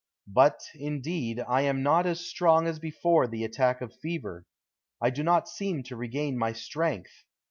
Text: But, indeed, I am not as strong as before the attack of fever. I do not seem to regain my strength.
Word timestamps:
But, 0.33 0.63
indeed, 0.73 1.43
I 1.47 1.61
am 1.61 1.83
not 1.83 2.07
as 2.07 2.21
strong 2.25 2.65
as 2.65 2.79
before 2.79 3.27
the 3.27 3.43
attack 3.43 3.81
of 3.81 3.93
fever. 3.93 4.47
I 4.99 5.11
do 5.11 5.21
not 5.21 5.47
seem 5.47 5.83
to 5.83 5.95
regain 5.95 6.39
my 6.39 6.53
strength. 6.53 7.23